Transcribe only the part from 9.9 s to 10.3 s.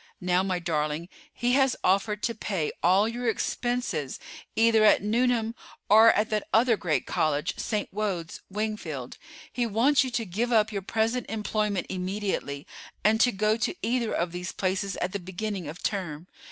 you to